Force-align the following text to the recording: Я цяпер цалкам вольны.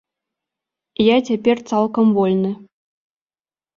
Я 1.09 1.17
цяпер 1.29 1.57
цалкам 1.73 2.07
вольны. 2.19 2.51